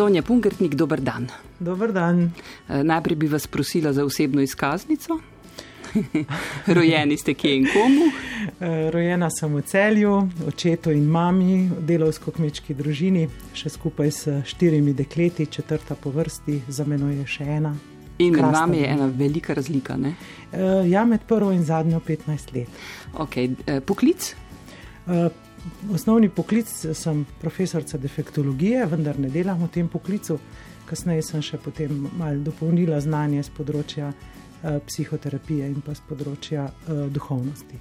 [0.00, 1.26] Sonja Pungertnik, dober dan.
[1.58, 2.32] Dober dan.
[2.68, 5.18] Eh, najprej bi vas prosila za osebno izkaznico.
[6.76, 8.06] Rojeni ste kje in komu?
[8.60, 10.14] Eh, rojena sem v celju,
[10.48, 16.88] očetu in mami, v delovsko-kmečki družini, še skupaj s štirimi dekleti, četrta po vrsti, za
[16.88, 17.74] menoj je še ena.
[18.24, 19.98] In med vami je ena velika razlika.
[20.00, 20.14] Ne?
[20.48, 22.80] Uh, ja, med prvo in zadnjo 15 let.
[23.12, 23.52] Okay.
[23.84, 24.32] Poklic?
[25.60, 30.38] Uh, osnovni poklic sem profesorica defektologije, vendar ne delam v tem poklicu.
[30.88, 36.66] Kasneje sem še potem malo dopolnila znanje z področja uh, psihoterapije in pa z področja
[36.70, 37.78] uh, duhovnosti.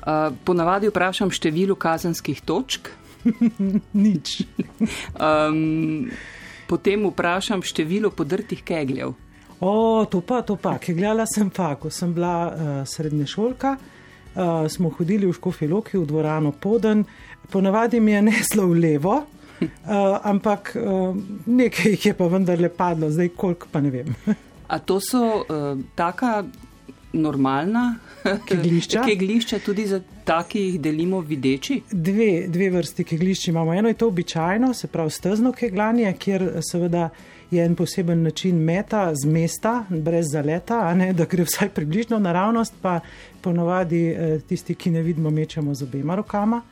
[0.00, 2.90] Uh, ponavadi vprašam število kazenskih točk.
[4.04, 4.40] Nič.
[5.20, 6.08] um,
[6.66, 9.12] potem vprašam število podrtih kegljev.
[9.60, 10.78] O, to pa, to pa.
[10.80, 13.74] Kegljala sem pa, ko sem bila uh, srednja šolka,
[14.34, 17.04] uh, smo hodili v Škofiloki v dvorano Poden,
[17.50, 19.66] ponavadi mi je neslo v levo, uh,
[20.32, 24.14] ampak uh, nekaj jih je pa vendarle padlo, zdaj koliko pa ne vem.
[24.68, 26.44] A to so uh, taka
[27.12, 27.98] normalna
[28.48, 29.02] keglišča?
[29.02, 31.80] keglišča tudi za taki jih delimo videči?
[31.90, 33.74] Dve, dve vrsti keglišč imamo.
[33.74, 37.08] Eno je to običajno, se pravi stezno kegljanje, kjer seveda
[37.50, 42.74] je en poseben način meta z mesta, brez zaleta, ne, da gre vsaj približno naravnost,
[42.82, 43.00] pa
[43.40, 46.62] ponovadi eh, tisti, ki ne vidimo, mečemo z obema rokama.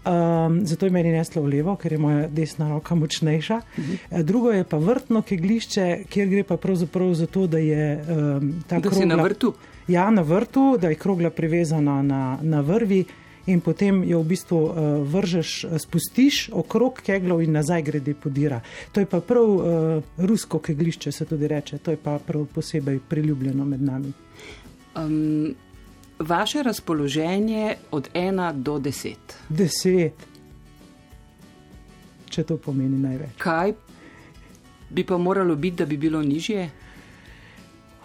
[0.00, 3.56] Um, zato je meni neslo v levo, ker je moja desna roka močnejša.
[3.56, 3.96] Uh mhm.
[4.10, 4.22] -huh.
[4.22, 8.80] Drugo je pa vrtno keglišče, kjer gre pa pravzaprav za to, da je um, ta
[8.80, 9.54] krogla, na vrtu.
[9.88, 13.04] Ja, na vrtu, da je krogla privezana na, na vrvi
[13.46, 14.74] in potem jo v bistvu uh,
[15.08, 18.60] vržeš, spustiš okrog keglov in nazaj grede podira.
[18.92, 19.64] To je pa prav uh,
[20.18, 24.12] rusko keglišče, se tudi reče, to je pa prav posebej priljubljeno med nami.
[24.96, 25.54] Um,
[26.18, 29.36] vaše razpoloženje od ena do deset.
[29.48, 30.26] Deset,
[32.28, 33.38] če to pomeni največ.
[33.38, 33.72] Kaj
[34.90, 36.70] bi pa moralo biti, da bi bilo nižje?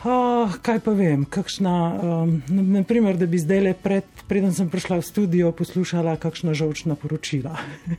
[0.06, 5.00] Oh, kaj pa vem, kakšna, um, naprimer, da bi zdaj le pred, preden sem prišla
[5.00, 7.58] v studio, poslušala kakšna žolčna poročila.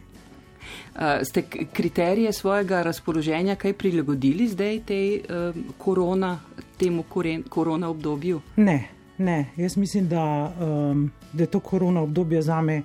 [0.96, 6.38] Uh, ste kriterije svojega razpoloženja kaj prilagodili zdaj tej, um, korona,
[6.80, 8.40] temu koren, korona obdobju?
[8.56, 9.52] Ne, ne.
[9.56, 10.24] Jaz mislim, da,
[10.56, 12.82] um, da je to korona obdobje za me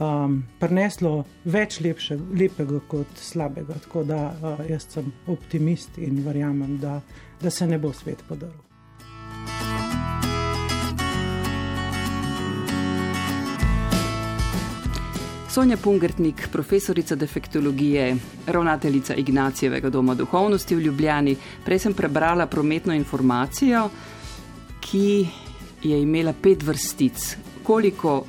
[0.00, 3.78] um, prineslo več lepše, lepega kot slabega.
[3.86, 6.98] Tako da uh, jaz sem optimist in verjamem, da,
[7.40, 8.58] da se ne bo svet podaril.
[15.50, 21.34] Sonja Pungertnik, profesorica defektologije, ravnateljica Ignacijevega doma duhovnosti v Ljubljani.
[21.64, 23.88] Prej sem prebrala prometno informacijo,
[24.80, 25.26] ki
[25.82, 27.36] je imela pet vrstic.
[27.66, 28.22] Koliko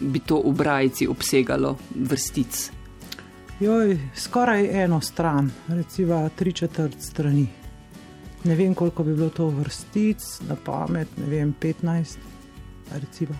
[0.00, 2.70] bi to v Brajci obsegalo vrstic?
[3.60, 7.46] Joj, skoraj eno stran, recimo tri četrt strani.
[8.44, 12.16] Ne vem, koliko bi bilo to vrstic, na pamet, ne vem, 15.
[12.92, 13.34] Recimo.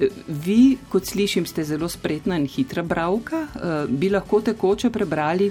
[0.00, 3.46] E, vi, kot slišim, ste zelo spretna in hitra bralka.
[3.46, 5.50] E, bi lahko tekoče prebrali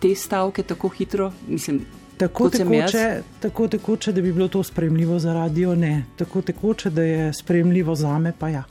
[0.00, 1.32] te stavke tako hitro?
[1.48, 1.80] Mislim,
[2.18, 6.04] tako, tekoče, tako tekoče, da bi bilo to sprejemljivo za radio, ne.
[6.16, 8.64] Tako tekoče, da je sprejemljivo za me, pa ja.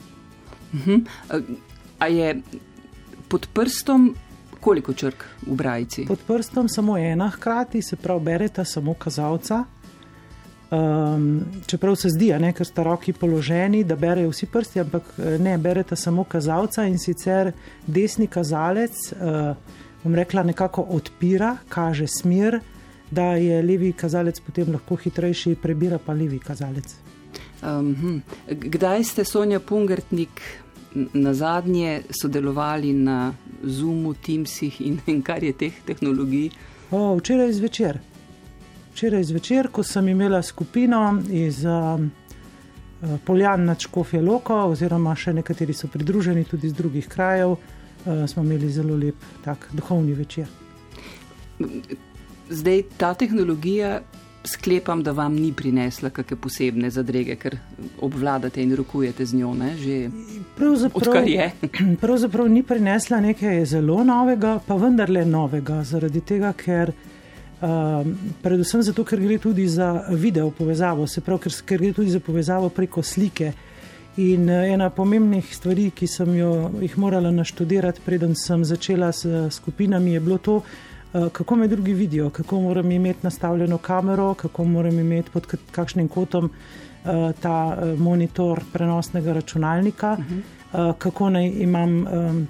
[0.74, 1.06] Uh mhm.
[1.30, 1.56] -huh.
[2.00, 2.42] A je
[3.28, 4.16] pod prstom
[4.60, 6.06] koliko črk v Brajci?
[6.06, 9.64] Pod prstom samo ena, hkrati se pravi, berete samo kazalca.
[10.72, 15.38] Um, čeprav se zdi, ne, ker sta roki položeni, da berejo vsi prsti, ampak eh,
[15.40, 17.54] ne, berete samo kazalca in sicer
[17.88, 19.56] desni kazalec, uh,
[20.04, 22.60] bom rekla, nekako odpira, kaže smer,
[23.12, 27.07] da je levi kazalec potem lahko hitrejši, prebira pa levi kazalec.
[27.64, 30.42] Um, kdaj ste Sonja Pungertnik
[31.14, 36.52] na zadnje sodelovali na Zoomu, Teamsih in, in kar je teh tehnologij?
[36.92, 38.00] O, včeraj zvečer.
[38.94, 42.00] Včeraj zvečer, ko sem imela skupino iz uh,
[43.26, 48.44] Poljan nad Škofje Loko, oziroma še nekateri so pridruženi tudi iz drugih krajev, uh, smo
[48.44, 50.48] imeli zelo lep tak duhovni večer.
[52.50, 54.00] Zdaj ta tehnologija
[54.48, 57.58] sklepam, da vam ni prinesla kakšne posebne zadrege, ker
[58.02, 59.54] obvladate in rokujete z njo.
[59.54, 59.74] Ne,
[60.58, 61.28] pravzaprav,
[62.04, 66.94] pravzaprav ni prinesla nekaj zelo novega, pa vendarle novega, zaradi tega, ker.
[67.58, 68.06] Uh,
[68.44, 72.20] predvsem zato, ker gre tudi za video povezavo, se pravi, ker, ker gre tudi za
[72.22, 73.54] povezavo preko slike.
[74.22, 76.52] In uh, ena pomembnih stvari, ki sem jo
[76.82, 79.26] jih morala naštudirati, preden sem začela s
[79.58, 80.87] skupinami, je bilo to, Eh,
[81.32, 86.46] kako me drugi vidijo, kako moram imeti nastavljeno kamero, kako moram imeti pod kakšnim kotom
[86.46, 86.52] uh,
[87.42, 90.18] ta uh, monitor prenosnega računalnika.
[90.20, 90.42] Uh -huh.
[90.98, 92.06] kako naj imam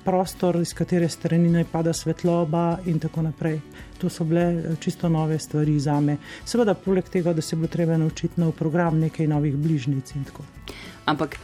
[0.06, 3.60] prostor, iz katere strani naj pada svetloba in tako naprej.
[3.98, 6.18] To so bile čisto nove stvari za me.
[6.46, 10.44] Seveda, poleg tega, da se bo treba naučiti nov program, nekaj novih bližnjic in tako.
[11.06, 11.38] Ampak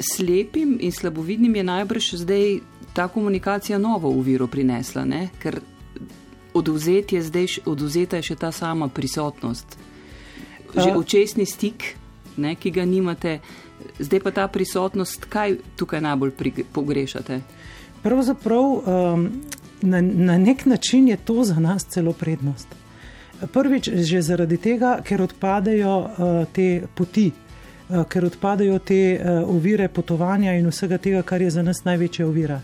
[0.00, 2.58] slepim in slabovidnim je najbrž zdaj
[2.92, 5.28] ta komunikacija novo uviro prinesla, ne?
[5.42, 5.60] ker
[6.54, 9.78] oduzet je zdaj, oduzeta je še ta sama prisotnost.
[10.74, 11.94] Že očesni stik,
[12.36, 13.38] ne, ki ga nimate,
[13.98, 16.32] zdaj pa ta prisotnost, kaj tukaj najbolj
[16.72, 17.40] pogrešate?
[18.02, 19.26] Pravzaprav um,
[19.82, 22.68] na, na nek način je to za nas celo prednost.
[23.52, 29.88] Prvič, že zaradi tega, ker odpadejo uh, te poti, uh, ker odpadejo te uh, ovire
[29.88, 32.60] potovanja in vsega tega, kar je za nas največja ovira.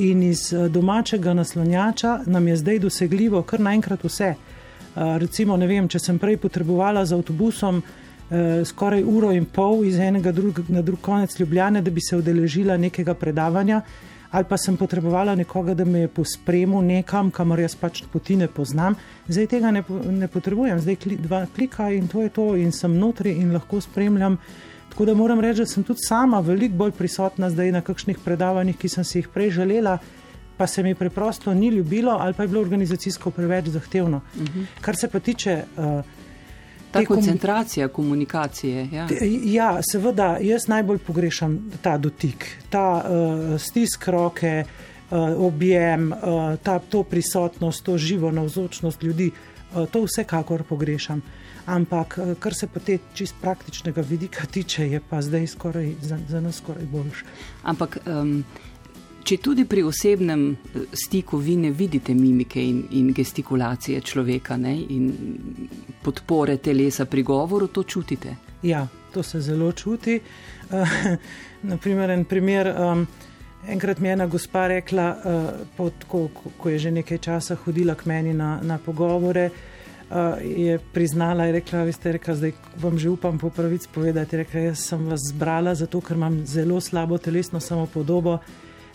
[0.00, 4.34] In iz domačega naslonjača nam je zdaj dosegljivo kar naenkrat vse.
[4.34, 9.98] Uh, recimo, vem, če sem prej potrebovala z avtobusom uh, skoraj uro in pol iz
[10.02, 13.82] enega drug, na drug konec Ljubljane, da bi se udeležila nekega predavanja,
[14.30, 18.48] ali pa sem potrebovala nekoga, da me je pospremil nekam, kamor jaz pač poti ne
[18.48, 18.96] poznam.
[19.28, 22.96] Zdaj tega ne, ne potrebujem, zdaj kli, dva klika in to je to, in sem
[22.98, 24.40] notri in lahko spremljam.
[24.90, 28.76] Tako da moram reči, da sem tudi sama veliko bolj prisotna zdaj na kakšnih predavanjih,
[28.76, 29.98] ki sem si jih prej želela.
[30.56, 34.20] Pa se mi preprosto ni ljubilo, ali pa je bilo organizacijsko preveč zahtevno.
[34.34, 34.60] Uh mhm.
[34.60, 34.66] -huh.
[34.80, 36.04] Kar se pa tiče uh,
[36.90, 38.88] Ta koncentracija komunikacije.
[38.92, 39.08] Ja.
[39.44, 44.64] ja, seveda, jaz najbolj pogrešam ta dotik, ta uh, stisk roke,
[45.10, 46.18] uh, objem, uh,
[46.62, 49.30] ta, to prisotnost, to živo navzočnost ljudi.
[49.74, 51.22] Uh, to vsekakor pogrešam.
[51.66, 56.40] Ampak, kar se pa te čist praktičnega vidika tiče, je pa zdaj skoraj, za, za
[56.40, 57.24] nas skoraj boljše.
[57.62, 57.98] Ampak.
[58.06, 58.44] Um,
[59.20, 64.72] Če tudi pri osebnem eh, stiku vi ne vidite mimike in, in gestikulacije človeka ne,
[64.80, 65.10] in
[66.02, 68.36] podpore telesa pri govoru, to čutite?
[68.62, 70.20] Ja, to se zelo čuti.
[70.70, 70.86] Uh,
[71.66, 72.68] naprimer, en primer.
[72.78, 73.00] Um,
[73.66, 77.96] Enkrat mi je ena gospa rekla, uh, pod, ko, ko je že nekaj časa hodila
[77.98, 79.69] k meni na, na pogovore, uh,
[80.42, 84.36] je priznala in rekla: Veste, rekla, zdaj vam že upam po pravici povedati.
[84.36, 88.38] Rekla, jaz sem vas zbrala zato, ker imam zelo slabo telesno samopodobo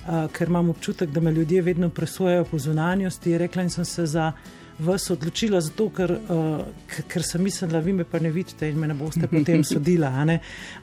[0.05, 3.37] ker imam občutek, da me ljudje vedno presojajo po zunanjosti.
[3.37, 4.31] Rekla in sem se za
[4.79, 8.87] vas odločila, zato, ker, uh, ker sem mislila, vi me pa ne vidite in me
[8.87, 10.11] ne boste potem sodila.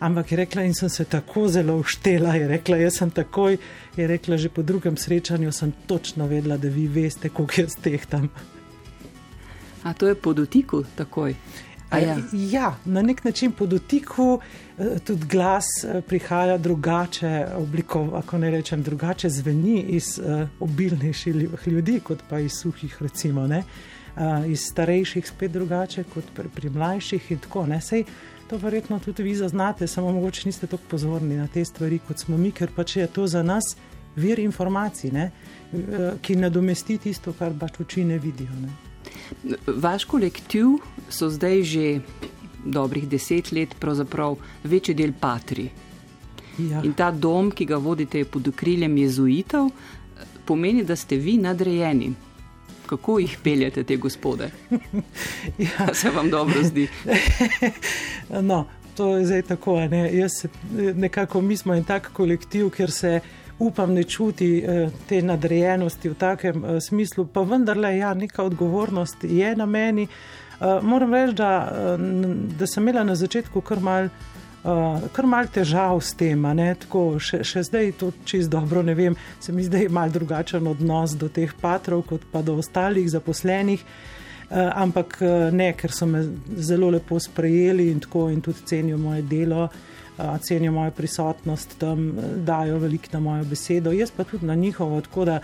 [0.01, 2.35] Ampak je rekla in sem se tako zelo uštela.
[2.35, 3.59] Je rekla, jaz sem takoj,
[3.97, 8.31] je rekla, že po drugem srečanju sem točno vedela, da vi veste, koliko jaz tehtam.
[9.83, 11.35] A to je po dotiku takoj?
[12.01, 12.17] Ja.
[12.33, 14.41] ja, na nek način po dotiku
[14.79, 21.35] eh, tudi glas eh, prihaja drugače, obliko, ako ne rečem, drugače zveni iz uh, obilnejših
[21.67, 23.63] ljudi, kot pa iz suhih, recimo, ne?
[24.47, 28.05] Iz starejših spet drugače kot pri, pri mlajših in tako naprej.
[28.51, 32.37] To verjetno tudi vi zaznate, samo mogoče niste tako pozorni na te stvari, kot smo
[32.37, 33.77] mi, ker pač je to za nas
[34.17, 35.31] vir informacij, ne?
[36.23, 38.53] ki nadomesti tisto, kar pač oči ne vidijo.
[38.61, 38.92] Ne?
[39.67, 40.67] Vaš kolektiv
[41.09, 42.01] so zdaj že
[42.65, 45.71] dobrih deset let, pravzaprav večji del patri.
[46.59, 46.83] Ja.
[46.85, 49.71] In ta dom, ki ga vodite pod okriljem jezuitov,
[50.45, 52.13] pomeni, da ste vi nadrejeni.
[52.87, 54.51] Kako jih peljete, te gospode?
[55.67, 55.95] ja.
[55.95, 56.89] Se vam dobro zdi?
[58.51, 59.81] no, to je zdaj tako.
[59.81, 60.29] Ne?
[60.29, 60.49] Se,
[60.95, 63.21] nekako mi smo en tak kolektiv, ker se
[63.63, 69.25] upam, ne čuti eh, te nadrejenosti v takem eh, smislu, pa vendarle, ja, neka odgovornost
[69.25, 70.07] je na meni.
[70.07, 71.53] Eh, moram reči, da,
[72.59, 74.09] da sem imela na začetku kar mal.
[74.63, 76.45] Uh, kar mal težav s tem,
[76.79, 81.17] tako še, še zdaj to čist dobro ne vem, se mi zdaj mal drugačen odnos
[81.19, 85.19] do teh patrov, kot pa do ostalih zaposlenih, uh, ampak
[85.51, 86.23] ne, ker so me
[86.55, 89.65] zelo lepo sprejeli in tako in tudi cenijo moje delo.
[89.65, 89.92] Uh,
[90.43, 92.13] cenijo mojo prisotnost tam,
[92.47, 95.41] dajo veliko na mojo besedo, jaz pa tudi na njihovo, tako da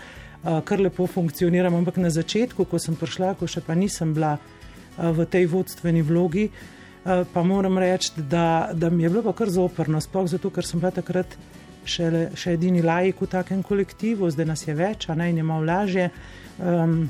[0.63, 1.75] kar lepo funkcioniram.
[1.75, 4.37] Ampak na začetku, ko sem prišla, ko še pa nisem bila
[4.97, 6.49] v tej vodstveni vlogi,
[7.03, 10.79] pa moram reči, da, da mi je bilo pa kar zoprno, sploh zato, ker sem
[10.79, 11.35] bila takrat
[11.87, 15.65] še, še edini lajk v takem kolektivu, zdaj nas je več, a naj ne malo
[15.67, 16.09] lažje.
[16.59, 17.09] Um,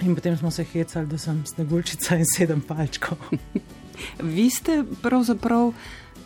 [0.00, 3.30] in potem smo se hecali, da sem sneguljčica in sedem palčkov.
[4.34, 5.74] Vi ste pravzaprav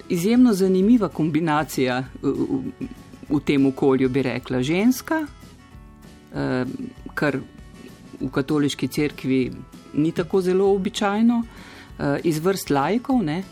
[0.08, 2.88] izjemno zanimiva kombinacija v, v,
[3.28, 5.26] v tem okolju, bi rekla, ženska,
[6.34, 6.64] eh,
[7.14, 7.38] kar
[8.20, 9.52] v katoliški cerkvi
[9.94, 13.42] ni tako zelo običajno, eh, iz vrst lajkov, ne,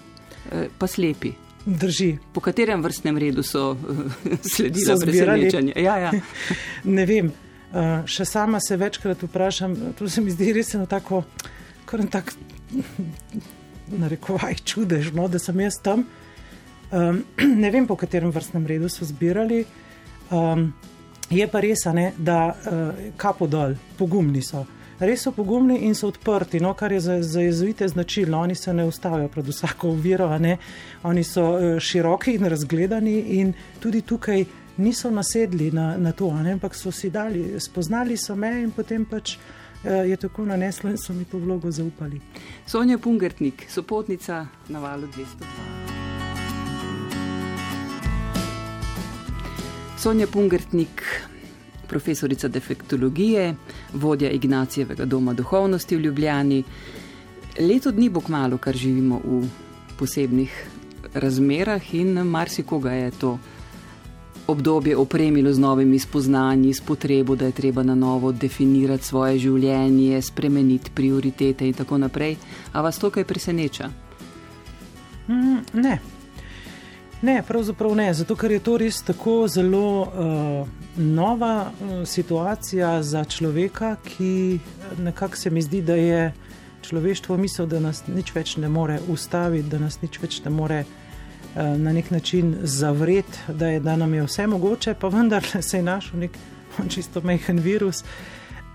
[0.52, 1.32] eh, pa slepi.
[1.66, 2.18] Drži.
[2.32, 3.76] Po katerem vrstnem redu so
[4.54, 5.72] sledili presenečenje?
[5.76, 6.12] Ja, ja.
[6.84, 7.32] ne vem.
[7.72, 11.22] Uh, še sama se večkrat vprašam, to se mi zdi res eno tako,
[11.88, 12.34] kar je tako,
[14.02, 16.04] na rekovaj, čudežno, da sem jaz tam.
[16.92, 17.24] Um,
[17.62, 19.64] ne vem, po katerem vrstnem redu so zbirali.
[20.30, 20.72] Um,
[21.30, 24.66] je pa res, ne, da uh, kapo dol, pogumni so.
[25.00, 28.40] Res so pogumni in so odprti, no, kar je za, za jezuite značilno.
[28.40, 30.28] Oni se ne ustavijo pred vsako oviro,
[31.02, 34.44] oni so uh, široki in razgledani in tudi tukaj
[34.76, 39.04] niso nasedli na, na to, ne, ampak so si dali, spoznali so me in potem
[39.04, 39.38] pač.
[39.82, 42.20] Je tako naneslo in so mi to vlogo zaupali.
[42.66, 45.81] Sonja Pungertnik, sopotnica na valu 202.
[50.02, 51.02] Sonja Pungertnik,
[51.86, 53.54] profesorica defektologije,
[53.92, 56.64] vodja Ignacijevega doma duhovnosti v Ljubljani.
[57.60, 59.44] Leto dni bo kmalo, kar živimo v
[59.98, 60.56] posebnih
[61.14, 63.38] razmerah in marsikoga je to
[64.46, 70.22] obdobje opremilo z novimi spoznanji, s potrebo, da je treba na novo definirati svoje življenje,
[70.22, 72.36] spremeniti prioritete in tako naprej.
[72.72, 73.90] A vas to kaj preseneča?
[75.28, 76.00] Mm, ne,
[77.22, 83.24] Ne, pravzaprav ne, zato ker je to res tako zelo uh, nova uh, situacija za
[83.24, 84.58] človeka, ki
[84.98, 86.32] nekako se mi zdi, da je
[86.82, 90.80] človeštvo mislil, da nas nič več ne more ustaviti, da nas nič več ne more
[90.82, 95.82] uh, na nek način zavreti, da, da nam je vse mogoče, pa vendar se je
[95.82, 96.38] našel nek
[96.94, 98.02] čisto mehen virus.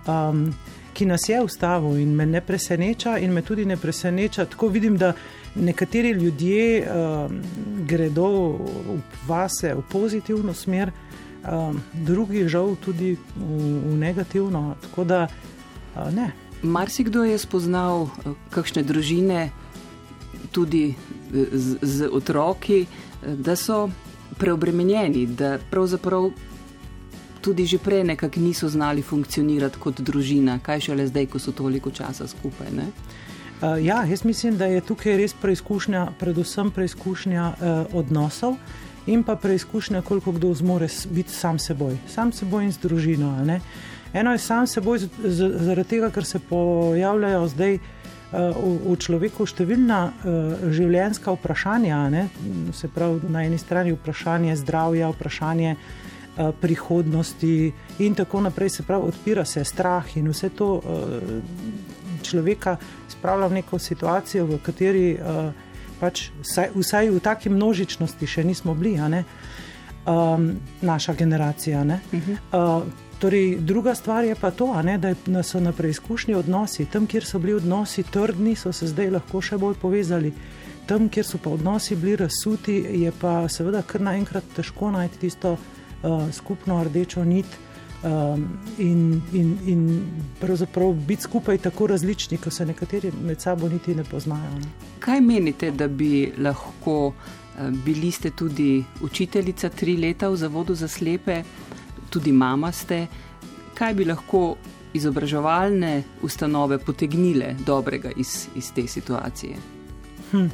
[0.07, 0.53] Um,
[0.97, 4.45] Ki nas je ustavil in me ne preseneča, in me tudi ne preseneča.
[4.49, 5.11] Tako vidim, da
[5.59, 7.41] nekateri ljudje um,
[7.85, 13.19] gredo v vase v pozitivno smer, um, drugi žal tudi v,
[13.91, 14.75] v negativno.
[14.81, 16.31] Tako da uh, ne.
[16.61, 19.49] Marsikdo je spoznal, uh, kakšne družine,
[20.51, 23.89] tudi uh, z, z otroki, uh, da so
[24.37, 26.31] preobremenjeni, da pravzaprav
[27.41, 31.91] tudi že prej nekako niso znali funkcionirati kot družina, kaj šele zdaj, ko so toliko
[31.91, 32.67] časa skupaj.
[32.75, 32.91] Ne?
[33.61, 38.53] Uh, ja, jaz mislim, da je tukaj res preizkušnja, predvsem preizkušnja uh, odnosov
[39.09, 43.31] in pa preizkušnja, koliko kdo zmore biti sam seboj, sam seboj in z družino.
[44.13, 47.81] Eno je sam seboj zaradi tega, ker se pojavljajo zdaj uh,
[48.61, 52.09] v, v človeku številna uh, življenjska vprašanja.
[52.13, 52.27] Ne?
[52.77, 57.71] Se pravi, na eni strani vprašanje zdravja, vprašanje uh, prihodnosti
[58.05, 58.69] in tako naprej.
[58.69, 60.75] Se pravi, odpira se strah in vse to.
[60.77, 61.96] Uh,
[62.27, 62.77] človeka
[63.09, 65.51] spravlja v neko situacijo, v kateri uh,
[65.99, 71.81] pač vsaj, vsaj v taki množičnosti še nismo bili, um, naša generacija.
[71.81, 72.37] Uh -huh.
[72.53, 72.83] uh,
[73.19, 76.85] torej, druga stvar je pa to, ne, da so na preizkušnji odnosi.
[76.85, 80.33] Tam, kjer so bili odnosi trdni, so se zdaj lahko še bolj povezali.
[80.85, 85.51] Tam, kjer so pa odnosi bili razsuti, je pa seveda kar naenkrat težko najti tisto
[85.51, 87.45] uh, skupno rdečo nit.
[88.07, 90.01] Um, in, in, in
[90.39, 94.51] pravzaprav biti skupaj tako različni, ko se nekateri med sabo niti ne poznajo.
[94.59, 94.69] Ne.
[94.99, 100.87] Kaj menite, da bi lahko eh, bili ste tudi učiteljica tri leta v Zavodu za
[100.87, 101.41] slepe,
[102.09, 103.07] tudi mama ste?
[103.73, 104.55] Kaj bi lahko
[104.93, 109.55] izobraževalne ustanove potegnile dobrega iz, iz te situacije?
[110.31, 110.47] Hm.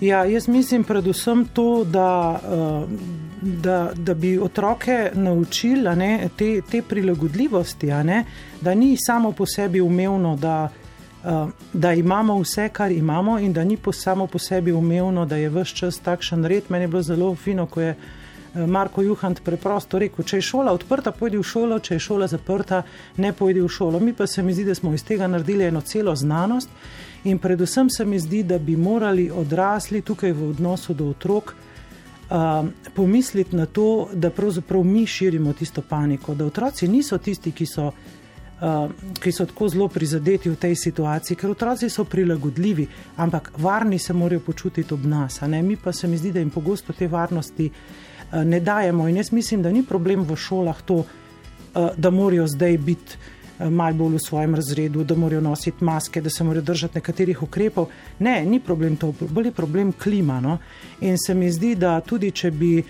[0.00, 6.82] Ja, jaz mislim predvsem to, da, eh, da, da bi otroke naučili ne, te, te
[6.82, 8.24] prilagodljivosti, ne,
[8.60, 10.68] da ni samo po sebi umevno, da,
[11.24, 15.36] eh, da imamo vse, kar imamo, in da ni po samo po sebi umevno, da
[15.36, 16.62] je vse čas takšen red.
[16.68, 20.72] Meni je bilo zelo fino, ko je eh, Marko Juhant preprosto rekel: če je šola
[20.72, 22.82] odprta, pojdi v šolo, če je šola zaprta,
[23.16, 24.00] ne pojdi v šolo.
[24.00, 26.68] Mi pa se mi zdi, da smo iz tega naredili eno celo znanost.
[27.24, 31.54] In predvsem se mi zdi, da bi morali odrasli tukaj v odnosu do otrok
[32.30, 37.66] uh, pomisliti na to, da pravzaprav mi širimo tisto paniko, da otroci niso tisti, ki
[37.66, 38.90] so, uh,
[39.22, 44.12] ki so tako zelo prizadeti v tej situaciji, ker otroci so prilagodljivi, ampak varni se
[44.12, 45.40] morajo počutiti ob nas.
[45.42, 49.08] Mi pa se mi zdi, da jim pogosto te varnosti uh, ne dajemo.
[49.08, 53.18] In jaz mislim, da ni problem v šolah to, uh, da morajo zdaj biti.
[53.58, 57.42] Eh, malo bolj v svojem razredu, da morajo nositi maske, da se morajo držati nekaterih
[57.42, 57.86] ukrepov.
[58.18, 60.40] Ne, ni problem to, bolj je problem klima.
[60.40, 60.58] No?
[61.00, 62.82] In se mi zdi, da tudi če bi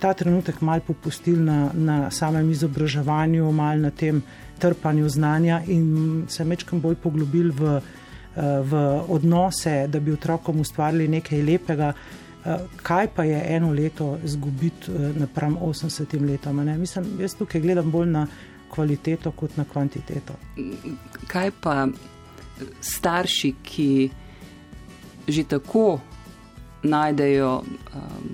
[0.00, 4.22] ta trenutek malo popustili na, na samem izobraževanju, malo na tem
[4.58, 11.08] trpanju znanja in se mečkam bolj poglobili v, eh, v odnose, da bi otrokom ustvarili
[11.08, 11.92] nekaj lepega.
[12.44, 16.64] Eh, kaj pa je eno leto izgubiti napram 80 letom?
[16.78, 18.26] Mislim, jaz tukaj gledam bolj na
[18.70, 20.34] kvaliteto kot na kvantiteto.
[21.26, 21.86] Kaj pa
[22.80, 23.90] starši, ki
[25.28, 26.00] že tako
[26.82, 28.30] najdejo um,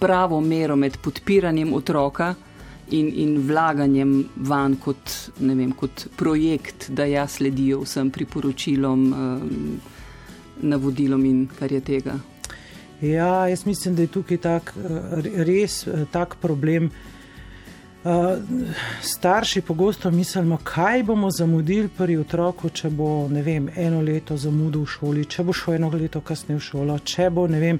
[0.00, 2.34] pravo mero med podpiranjem otroka
[2.90, 9.12] in, in vlaganjem van kot, vem, kot projekt, da ja sledijo vsem priporočilom.
[9.12, 9.80] Um,
[10.62, 12.18] navodilom in kar je tega.
[13.00, 14.74] Ja, jaz mislim, da je tukaj tak,
[15.46, 16.90] res tak problem.
[19.02, 24.90] Starši pogosto mislimo, kaj bomo zamudili pri otroku, če bo vem, eno leto zamudil v
[24.90, 27.78] šoli, če bo šel eno leto kasneje v šolo, če bo, vem,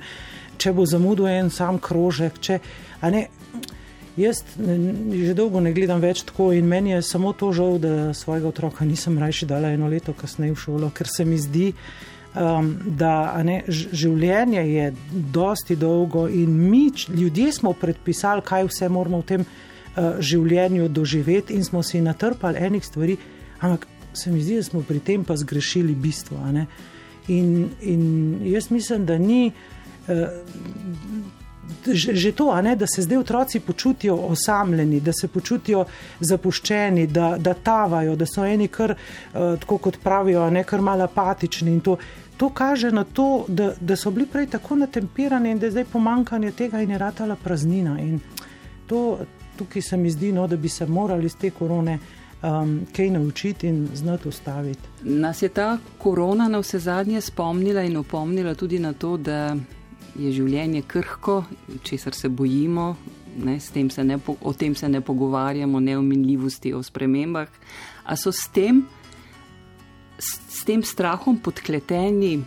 [0.62, 2.38] če bo zamudil en sam krožek.
[2.38, 2.60] Če,
[3.02, 3.24] ne,
[4.16, 8.52] jaz že dolgo ne gledam več tako in meni je samo to žal, da svojega
[8.52, 11.72] otroka nisem rajši dala eno leto kasneje v šolo, ker se mi zdi,
[12.38, 14.86] um, da ne, življenje je
[15.34, 19.42] dosti dolgo in mi, ljudje, smo predpisali, kaj vse moramo v tem.
[19.50, 19.68] Eh,
[20.18, 23.16] življenju doživeti in smo si natrpali enih stvari,
[23.60, 26.38] ampak se mi zdi, da smo pri tem pa zgrešili bistvo.
[27.28, 28.02] In, in
[28.44, 29.52] jaz mislim, da ni.
[30.08, 30.26] Uh,
[31.86, 35.84] Že, že to, ne, da se zdaj otroci počutijo osamljeni, da se počutijo
[36.20, 41.06] zapuščeni, da, da tavajo, da so eni kar, uh, tako kot pravijo, ne kar malo
[41.06, 41.80] apatični.
[41.86, 41.96] To,
[42.36, 45.84] to kaže na to, da, da so bili prej tako natemperani in da je zdaj
[45.92, 47.96] pomankanje tega in je ratala praznina.
[48.00, 48.20] In
[48.86, 49.18] to,
[49.56, 51.98] tukaj se mi zdi, no, da bi se morali iz te korone
[52.42, 54.88] um, kaj naučiti in znati ustaviti.
[55.02, 59.56] Nas je ta korona na vse zadnje spomnila in opomnila tudi na to, da
[60.18, 61.44] je življenje krhko,
[61.82, 62.96] česar se bojimo.
[63.44, 67.48] Ne, tem ne, o tem se ne pogovarjamo, ne o minljivosti, o spremembah.
[68.04, 68.82] A so s tem,
[70.18, 72.42] s, s tem strahom podkleteni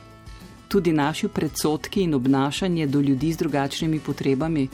[0.70, 4.68] tudi naši predsotki in obnašanje do ljudi z drugačnimi potrebami?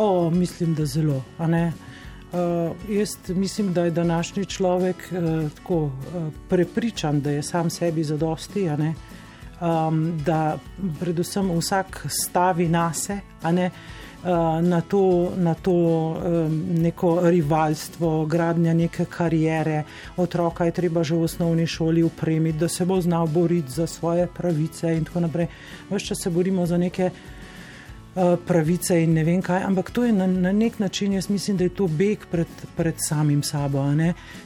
[0.00, 1.24] O, mislim, da zelo.
[1.38, 5.92] Uh, jaz mislim, da je današnji človek uh, tako uh,
[6.48, 10.58] prepričan, da je sam sebi zadosti, um, da
[11.00, 13.70] predvsem vsak stavi na se, ne,
[14.22, 14.28] uh,
[14.62, 19.82] na to, na to um, neko rivalstvo, gradnja neke karijere.
[20.16, 24.26] Otroka je treba že v osnovni šoli upremiti, da se bo znal boriti za svoje
[24.26, 25.46] pravice in tako naprej.
[25.90, 27.10] Vse čas se borimo za neke.
[28.18, 31.56] Eh, pravice in ne vem kaj, ampak to je na, na nek način, jaz mislim,
[31.56, 33.84] da je to beg pred, pred samim sabo.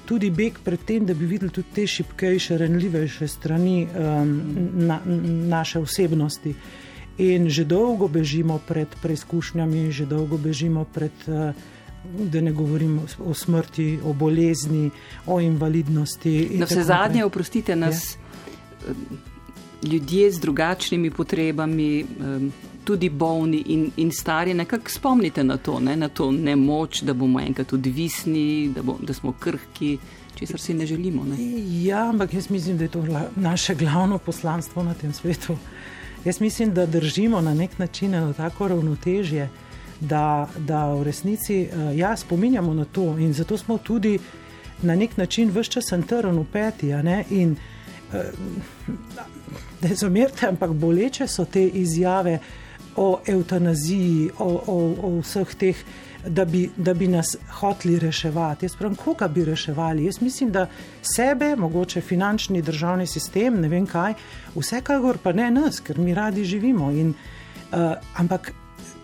[0.04, 4.34] Tudi beg pred tem, da bi videli tudi te šipkejše, renljivejše strani um,
[4.74, 5.00] na,
[5.48, 6.54] naše osebnosti.
[7.18, 11.12] In že dolgo bežimo pred preizkušnjami, že dolgo bežimo pred.
[11.26, 11.54] Uh,
[12.02, 14.90] Da ne govorim o smrti, o bolezni,
[15.26, 16.50] o invalidnosti.
[16.58, 18.16] Na vse zadnje, oprostite nas,
[18.88, 19.31] je?
[19.82, 22.04] Ljudje z drugačnimi potrebami,
[22.84, 25.96] tudi bolni in, in stari, nekako spomnite na to, ne?
[25.96, 29.98] na to nemoč, da bomo enkrat odvisni, da, bo, da smo krhki,
[30.34, 31.24] česar si ne želimo.
[31.24, 31.36] Ne?
[31.84, 33.04] Ja, ampak jaz mislim, da je to
[33.36, 35.56] naše glavno poslanstvo na tem svetu.
[36.24, 39.48] Jaz mislim, da držimo na nek način na tako ravnotežje,
[40.00, 44.18] da, da v resnici eh, ja, spominjamo na to in zato smo tudi
[44.82, 46.90] na nek način vse čas antrn v peti.
[47.30, 47.56] In
[48.12, 48.30] eh,
[49.82, 52.38] ne zamerite, ampak boleče so te izjave
[52.96, 55.76] o eutanaziji, o, o, o vseh teh,
[56.26, 58.66] da bi, da bi nas hoteli reševati.
[58.66, 60.04] Jaz pravim, koga bi reševali?
[60.04, 60.66] Jaz mislim, da
[61.02, 64.14] sebe, mogoče finančni državni sistem, ne vem kaj,
[64.54, 66.90] vsekakor pa ne nas, ker mi radi živimo.
[66.90, 67.14] In,
[67.72, 68.52] uh, ampak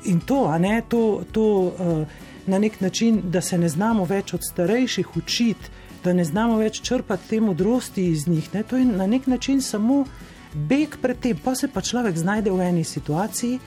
[0.04, 1.22] in to, a ne to.
[1.32, 2.06] to uh,
[2.48, 5.68] Na nek način, da se ne znamo več od starejših učiti,
[6.04, 8.48] da ne znamo več črpati te modrosti iz njih.
[8.54, 8.62] Ne?
[8.62, 10.04] To je na nek način samo
[10.54, 13.60] beg pred tem, pa se pa človek znajde v eni situaciji,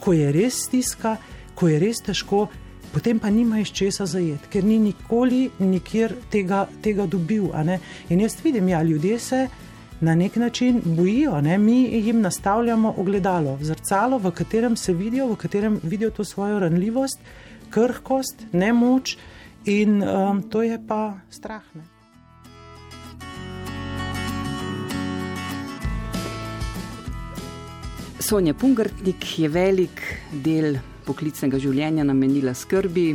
[0.00, 1.16] ko je res stiska,
[1.54, 2.48] ko je res težko,
[2.92, 7.50] potem pa nima iz česa zajeti, ker ni nikoli nikjer tega, tega dobil.
[8.08, 9.46] In jaz vidim, ja, ljudje se
[10.00, 11.58] na nek način bojijo, ne?
[11.58, 17.18] mi jim nastavljamo ogledalo, zrcalo, v katerem se vidijo, v katerem vidijo to svojo ranljivost,
[17.70, 19.16] krhkost, nemoč
[19.64, 21.62] in um, to je pa strah.
[21.74, 21.93] Ne?
[28.24, 30.00] Sonja Pungrtnik je velik
[30.32, 33.10] del poklicnega življenja namenila skrbi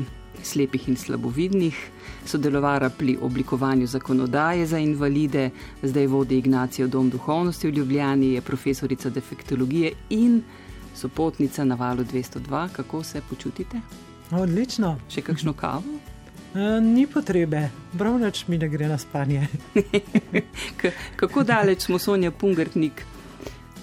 [0.46, 1.78] slepih in slabovidnih,
[2.30, 5.48] sodelovala pri oblikovanju zakonodaje za invalide,
[5.82, 10.44] zdaj vodi Ignacijo Dom duhovnosti v Ljubljani, je profesorica defektologije in
[10.96, 12.68] sopotnica na valu 202.
[12.76, 13.82] Kako se počutite?
[14.32, 14.92] Odlično.
[15.10, 15.96] Še kakšno kavo?
[16.54, 19.48] E, ni potrebe, bravnač mi ne gre na spanje.
[21.24, 23.02] Kako daleč smo Sonja Pungrtnik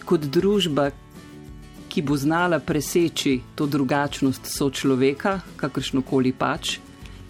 [0.06, 0.92] kot družba,
[1.96, 6.74] ki bo znala preseči to drugačnost sočloveka, kakršno koli pač,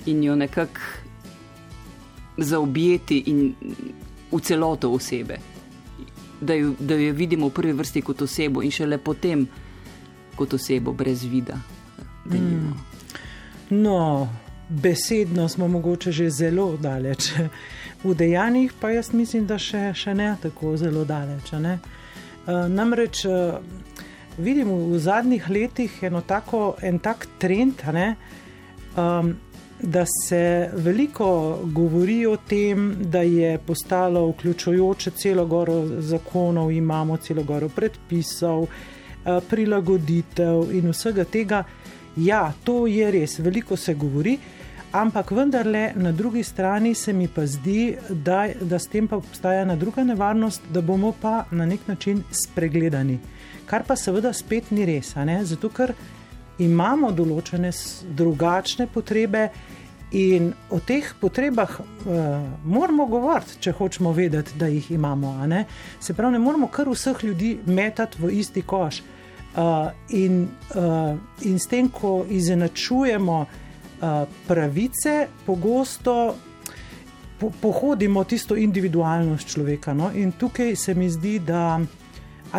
[0.06, 0.80] in jo nekako
[2.36, 3.54] zaobjeti in
[4.32, 5.36] v celoto osebe.
[6.40, 9.46] Da jo, da jo vidimo v prvi vrsti kot osebo in šele potem
[10.34, 11.60] kot osebo brez vida.
[12.26, 12.74] Mm.
[13.70, 14.28] No,
[14.68, 17.30] besedno smo mogoče že zelo daleč,
[18.04, 21.52] v dejanjih pa jaz mislim, da še, še ne tako zelo daleč.
[21.52, 21.78] Ne?
[22.68, 23.26] namreč
[24.38, 28.16] vidim v zadnjih letih tako, en tak trend, ne,
[28.96, 29.34] um,
[29.80, 37.42] da se veliko govori o tem, da je postalo vključujoče celo goro zakonov, imamo celo
[37.42, 38.68] goro predpisov, uh,
[39.48, 41.64] prilagoditev in vsega tega.
[42.16, 44.38] Ja, to je res, veliko se govori.
[44.92, 49.62] Ampak vendarle, na drugi strani se mi pa zdi, da, da s tem pa obstaja
[49.62, 53.18] ena druga nevarnost, da bomo pa na nek način spregledani.
[53.66, 55.94] Kar pa seveda spet ni res, zato ker
[56.58, 57.72] imamo določene
[58.16, 59.50] drugačne potrebe
[60.16, 65.34] in o teh potrebah uh, moramo govoriti, če hočemo vedeti, da jih imamo.
[66.00, 69.02] Se pravi, ne moramo kar vseh ljudi metati v isti koš.
[69.56, 76.36] Uh, in, uh, in s tem, ko izenačujemo uh, pravice, pogosto
[77.40, 79.94] po, pohodimo tisto individualnost človeka.
[79.94, 80.10] No?
[80.14, 81.80] In tukaj se mi zdi, da,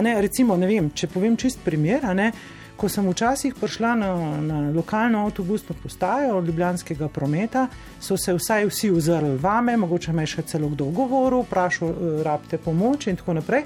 [0.02, 2.04] ne, recimo, ne vem, če povem čist primer.
[2.16, 2.32] Ne,
[2.78, 7.64] Ko sem včasih prišla na, na lokalno avtobusno postajo Ljubljanskega prometa,
[8.00, 12.20] so se vsaj vsi ozrli vame, mogoče me je še celo kdo govoril, vprašal, uh,
[12.22, 13.66] rabite pomoč in tako naprej.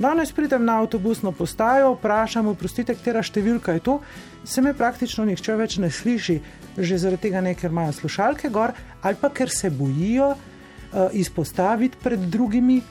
[0.00, 3.98] Danes pridem na avtobusno postajo, vprašam, oprostite, katera številka je to,
[4.44, 6.40] se me praktično nihče več ne sliši,
[6.76, 11.96] že zaradi tega, ne, ker imajo slušalke gor ali pa ker se bojijo uh, izpostaviti
[11.96, 12.82] pred drugimi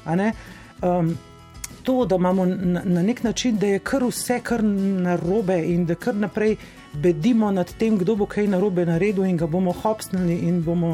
[1.89, 5.95] to, da imamo na, na nek način, da je kar vse kar narobe in da
[5.95, 6.55] kar naprej
[6.93, 10.91] bedimo nad tem, kdo bo kaj narobe naredil in ga bomo hopsnili in bomo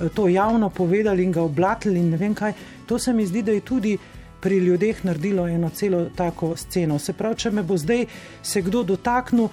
[0.00, 2.52] eh, to javno povedali in ga oblatili in kaj.
[2.86, 3.98] To se mi zdi, da je tudi
[4.40, 6.98] pri ljudeh naredilo eno celo tako sceno.
[6.98, 8.06] Se pravi, če me bo zdaj
[8.42, 9.48] se kdo dotaknil,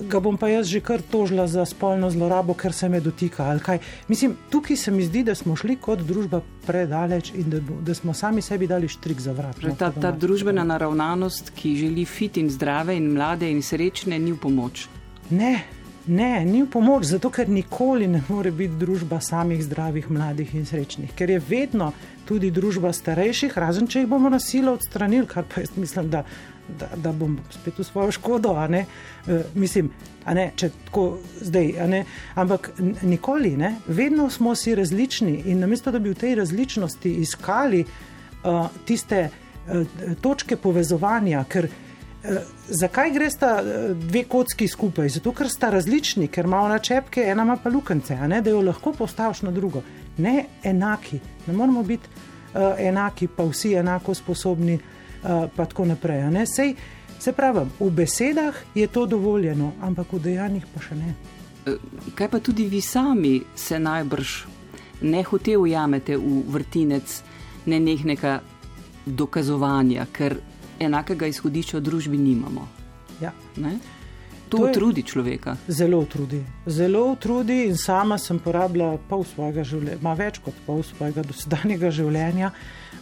[0.00, 3.58] ga bom pa jaz že kar tožila za spolno zlorabo, ker se me dotika.
[4.08, 8.14] Mislim, tukaj se mi zdi, da smo šli kot družba predaleč in da, da smo
[8.14, 9.62] sami sebi dali štrik za vrat.
[9.62, 14.32] No, ta, ta družbena naravnanost, ki želi fit in zdrave in mlade in srečne, ni
[14.32, 14.86] v pomoč.
[15.30, 15.64] Ne,
[16.06, 20.66] ne, ni v pomoč, zato ker nikoli ne more biti družba samih zdravih, mladih in
[20.66, 21.92] srečnih, ker je vedno
[22.26, 26.22] tudi družba starejših, razen če jih bomo na silo odstranili, kar pa jaz mislim, da
[26.68, 28.54] da, da bom spet v svojo škodo.
[28.70, 28.84] E,
[29.54, 29.90] mislim,
[30.34, 31.06] ne, če tako
[31.40, 31.72] zdaj.
[32.34, 32.70] Ampak
[33.02, 38.66] nikoli, ne, vedno smo si različni in namesto da bi v tej različnosti iskali uh,
[38.84, 39.82] tiste uh,
[40.20, 41.68] točke povezovanja, ker.
[42.66, 43.60] Zakaj gre sta
[43.94, 45.12] dve kocki skupaj?
[45.14, 48.90] Zato, ker sta različni, ker ima ona čepke, ena ima pa lukance, da jo lahko
[48.98, 49.84] postaviš na drugo.
[50.18, 54.80] Ne enaki, ne moramo biti uh, enaki, pa vsi enako sposobni
[55.22, 56.46] pa tako naprej.
[56.46, 56.74] Sej,
[57.18, 61.14] se pravi, v besedah je to dovoljeno, ampak v dejanjih pa še ne.
[61.66, 61.76] E,
[62.14, 64.36] kaj pa tudi vi sami se najbrž
[65.02, 67.22] ne hote ujamete v vrtinec
[67.66, 68.40] nenehnega
[69.06, 70.38] dokazovanja, ker
[70.80, 72.68] enakega izhodišča v družbi nimamo?
[73.20, 73.32] Ja.
[73.56, 73.78] Ne?
[74.48, 75.56] To, to utrudi človeka.
[75.68, 76.44] Zelo utrudi.
[76.66, 81.90] Zelo utrudi in sama sem porabila pol svojega življenja, ima več kot pol svojega dosedanjega
[81.90, 82.52] življenja.